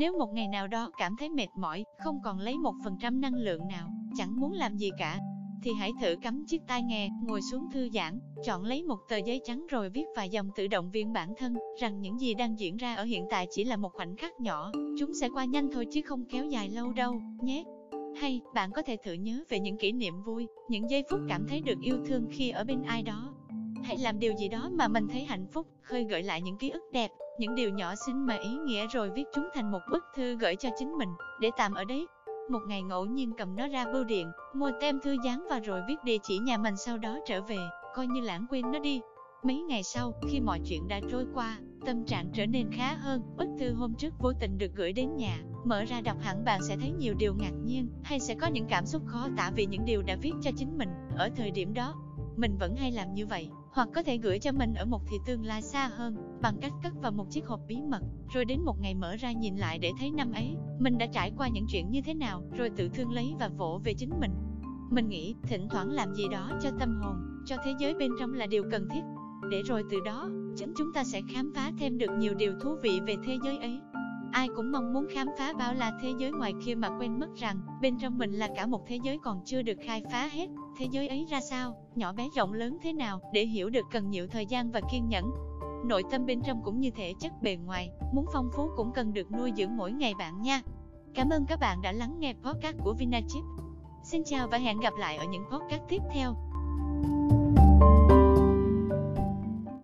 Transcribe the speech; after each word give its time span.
Nếu 0.00 0.12
một 0.18 0.32
ngày 0.32 0.48
nào 0.48 0.66
đó 0.66 0.90
cảm 0.98 1.16
thấy 1.16 1.30
mệt 1.30 1.48
mỏi, 1.56 1.84
không 2.04 2.20
còn 2.24 2.38
lấy 2.38 2.58
một 2.58 2.74
phần 2.84 2.96
trăm 3.00 3.20
năng 3.20 3.34
lượng 3.34 3.68
nào, 3.68 3.88
chẳng 4.16 4.40
muốn 4.40 4.52
làm 4.52 4.76
gì 4.76 4.90
cả, 4.98 5.18
thì 5.62 5.70
hãy 5.78 5.90
thử 6.00 6.14
cắm 6.22 6.44
chiếc 6.46 6.60
tai 6.66 6.82
nghe, 6.82 7.08
ngồi 7.22 7.40
xuống 7.42 7.70
thư 7.72 7.88
giãn, 7.94 8.18
chọn 8.44 8.64
lấy 8.64 8.82
một 8.82 8.98
tờ 9.08 9.16
giấy 9.16 9.40
trắng 9.44 9.66
rồi 9.66 9.90
viết 9.90 10.04
vài 10.16 10.28
dòng 10.28 10.50
tự 10.56 10.66
động 10.66 10.90
viên 10.90 11.12
bản 11.12 11.34
thân, 11.38 11.54
rằng 11.80 12.00
những 12.00 12.20
gì 12.20 12.34
đang 12.34 12.58
diễn 12.58 12.76
ra 12.76 12.94
ở 12.94 13.04
hiện 13.04 13.26
tại 13.30 13.46
chỉ 13.50 13.64
là 13.64 13.76
một 13.76 13.92
khoảnh 13.92 14.16
khắc 14.16 14.40
nhỏ, 14.40 14.72
chúng 14.98 15.14
sẽ 15.14 15.28
qua 15.28 15.44
nhanh 15.44 15.68
thôi 15.72 15.86
chứ 15.90 16.02
không 16.02 16.24
kéo 16.30 16.46
dài 16.46 16.70
lâu 16.70 16.92
đâu, 16.92 17.20
nhé. 17.42 17.64
Hay, 18.16 18.40
bạn 18.54 18.70
có 18.72 18.82
thể 18.82 18.96
thử 19.04 19.12
nhớ 19.12 19.44
về 19.48 19.60
những 19.60 19.78
kỷ 19.78 19.92
niệm 19.92 20.22
vui, 20.22 20.46
những 20.68 20.90
giây 20.90 21.04
phút 21.10 21.20
cảm 21.28 21.46
thấy 21.48 21.60
được 21.60 21.80
yêu 21.82 21.96
thương 22.06 22.26
khi 22.30 22.50
ở 22.50 22.64
bên 22.64 22.82
ai 22.82 23.02
đó. 23.02 23.34
Hãy 23.90 23.98
làm 23.98 24.18
điều 24.18 24.32
gì 24.32 24.48
đó 24.48 24.70
mà 24.72 24.88
mình 24.88 25.08
thấy 25.08 25.24
hạnh 25.24 25.46
phúc, 25.52 25.66
khơi 25.82 26.04
gợi 26.04 26.22
lại 26.22 26.42
những 26.42 26.56
ký 26.56 26.70
ức 26.70 26.82
đẹp, 26.92 27.10
những 27.38 27.54
điều 27.54 27.70
nhỏ 27.70 27.94
xinh 27.94 28.26
mà 28.26 28.34
ý 28.34 28.50
nghĩa 28.66 28.86
rồi 28.86 29.10
viết 29.10 29.24
chúng 29.34 29.48
thành 29.54 29.70
một 29.70 29.78
bức 29.90 30.04
thư 30.16 30.36
gửi 30.36 30.56
cho 30.56 30.68
chính 30.78 30.98
mình, 30.98 31.08
để 31.40 31.50
tạm 31.56 31.74
ở 31.74 31.84
đấy. 31.84 32.06
Một 32.50 32.58
ngày 32.68 32.82
ngẫu 32.82 33.04
nhiên 33.04 33.32
cầm 33.38 33.56
nó 33.56 33.68
ra 33.68 33.84
bưu 33.92 34.04
điện, 34.04 34.30
mua 34.54 34.70
tem 34.80 35.00
thư 35.00 35.16
dán 35.24 35.46
và 35.50 35.58
rồi 35.58 35.80
viết 35.88 35.94
địa 36.04 36.16
chỉ 36.22 36.38
nhà 36.38 36.58
mình 36.58 36.76
sau 36.76 36.98
đó 36.98 37.18
trở 37.26 37.42
về, 37.42 37.58
coi 37.94 38.06
như 38.06 38.20
lãng 38.20 38.46
quên 38.50 38.72
nó 38.72 38.78
đi. 38.78 39.00
Mấy 39.42 39.62
ngày 39.62 39.82
sau, 39.82 40.12
khi 40.28 40.40
mọi 40.40 40.60
chuyện 40.64 40.88
đã 40.88 41.00
trôi 41.10 41.26
qua, 41.34 41.58
tâm 41.86 42.04
trạng 42.04 42.30
trở 42.32 42.46
nên 42.46 42.72
khá 42.72 42.94
hơn, 42.94 43.22
bức 43.36 43.48
thư 43.58 43.72
hôm 43.72 43.94
trước 43.94 44.14
vô 44.18 44.32
tình 44.40 44.58
được 44.58 44.70
gửi 44.74 44.92
đến 44.92 45.16
nhà, 45.16 45.38
mở 45.64 45.84
ra 45.84 46.00
đọc 46.00 46.16
hẳn 46.20 46.44
bạn 46.44 46.60
sẽ 46.62 46.76
thấy 46.76 46.90
nhiều 46.90 47.14
điều 47.18 47.34
ngạc 47.34 47.54
nhiên, 47.64 47.88
hay 48.02 48.20
sẽ 48.20 48.34
có 48.34 48.46
những 48.46 48.66
cảm 48.68 48.86
xúc 48.86 49.02
khó 49.06 49.28
tả 49.36 49.50
vì 49.56 49.66
những 49.66 49.84
điều 49.84 50.02
đã 50.02 50.16
viết 50.22 50.32
cho 50.42 50.50
chính 50.56 50.78
mình, 50.78 50.88
ở 51.16 51.30
thời 51.36 51.50
điểm 51.50 51.74
đó. 51.74 51.94
Mình 52.40 52.56
vẫn 52.56 52.76
hay 52.76 52.92
làm 52.92 53.14
như 53.14 53.26
vậy, 53.26 53.48
hoặc 53.72 53.88
có 53.94 54.02
thể 54.02 54.16
gửi 54.16 54.38
cho 54.38 54.52
mình 54.52 54.74
ở 54.74 54.84
một 54.84 55.02
thị 55.08 55.16
tương 55.26 55.44
lai 55.44 55.62
xa 55.62 55.86
hơn, 55.86 56.16
bằng 56.42 56.56
cách 56.60 56.72
cất 56.82 56.92
vào 57.02 57.12
một 57.12 57.30
chiếc 57.30 57.46
hộp 57.46 57.60
bí 57.68 57.76
mật, 57.82 58.00
rồi 58.34 58.44
đến 58.44 58.60
một 58.64 58.80
ngày 58.80 58.94
mở 58.94 59.16
ra 59.16 59.32
nhìn 59.32 59.56
lại 59.56 59.78
để 59.78 59.90
thấy 59.98 60.10
năm 60.10 60.32
ấy, 60.32 60.56
mình 60.78 60.98
đã 60.98 61.06
trải 61.06 61.32
qua 61.36 61.48
những 61.48 61.66
chuyện 61.68 61.90
như 61.90 62.00
thế 62.02 62.14
nào, 62.14 62.42
rồi 62.56 62.70
tự 62.70 62.88
thương 62.88 63.12
lấy 63.12 63.34
và 63.40 63.48
vỗ 63.48 63.80
về 63.84 63.94
chính 63.94 64.10
mình. 64.20 64.30
Mình 64.90 65.08
nghĩ, 65.08 65.34
thỉnh 65.42 65.68
thoảng 65.70 65.90
làm 65.90 66.14
gì 66.14 66.24
đó 66.32 66.50
cho 66.62 66.70
tâm 66.78 67.00
hồn, 67.02 67.16
cho 67.46 67.56
thế 67.64 67.74
giới 67.78 67.94
bên 67.94 68.10
trong 68.20 68.34
là 68.34 68.46
điều 68.46 68.64
cần 68.70 68.88
thiết, 68.90 69.02
để 69.50 69.62
rồi 69.62 69.82
từ 69.90 69.96
đó, 70.04 70.28
chính 70.56 70.72
chúng 70.76 70.92
ta 70.92 71.04
sẽ 71.04 71.20
khám 71.34 71.52
phá 71.54 71.72
thêm 71.78 71.98
được 71.98 72.10
nhiều 72.18 72.34
điều 72.34 72.52
thú 72.60 72.76
vị 72.82 73.00
về 73.06 73.16
thế 73.26 73.38
giới 73.44 73.58
ấy. 73.58 73.80
Ai 74.32 74.48
cũng 74.56 74.72
mong 74.72 74.92
muốn 74.92 75.06
khám 75.14 75.28
phá 75.38 75.52
bao 75.58 75.74
la 75.74 75.92
thế 76.02 76.12
giới 76.18 76.30
ngoài 76.30 76.52
kia 76.64 76.74
mà 76.74 76.88
quên 76.98 77.20
mất 77.20 77.28
rằng, 77.36 77.60
bên 77.80 77.98
trong 77.98 78.18
mình 78.18 78.32
là 78.32 78.48
cả 78.56 78.66
một 78.66 78.86
thế 78.86 78.98
giới 79.02 79.18
còn 79.18 79.40
chưa 79.44 79.62
được 79.62 79.78
khai 79.84 80.02
phá 80.12 80.28
hết. 80.32 80.48
Thế 80.78 80.88
giới 80.90 81.08
ấy 81.08 81.26
ra 81.30 81.40
sao, 81.40 81.76
nhỏ 81.94 82.12
bé 82.12 82.28
rộng 82.36 82.52
lớn 82.52 82.78
thế 82.82 82.92
nào, 82.92 83.20
để 83.32 83.46
hiểu 83.46 83.70
được 83.70 83.86
cần 83.92 84.10
nhiều 84.10 84.26
thời 84.26 84.46
gian 84.46 84.70
và 84.70 84.80
kiên 84.92 85.08
nhẫn. 85.08 85.30
Nội 85.84 86.02
tâm 86.10 86.26
bên 86.26 86.42
trong 86.42 86.62
cũng 86.64 86.80
như 86.80 86.90
thể 86.90 87.14
chất 87.20 87.32
bề 87.42 87.56
ngoài, 87.56 87.90
muốn 88.12 88.26
phong 88.32 88.50
phú 88.56 88.70
cũng 88.76 88.92
cần 88.92 89.12
được 89.12 89.32
nuôi 89.32 89.52
dưỡng 89.56 89.76
mỗi 89.76 89.92
ngày 89.92 90.14
bạn 90.18 90.42
nha. 90.42 90.62
Cảm 91.14 91.30
ơn 91.30 91.44
các 91.48 91.60
bạn 91.60 91.82
đã 91.82 91.92
lắng 91.92 92.16
nghe 92.18 92.34
podcast 92.42 92.76
của 92.84 92.94
Vinachip. 92.98 93.44
Xin 94.04 94.22
chào 94.24 94.48
và 94.48 94.58
hẹn 94.58 94.80
gặp 94.80 94.92
lại 94.98 95.16
ở 95.16 95.24
những 95.24 95.44
podcast 95.50 95.82
tiếp 95.88 96.02
theo. 96.14 96.34